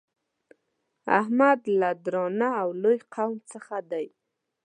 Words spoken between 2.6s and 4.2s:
او لوی قوم څخه دی.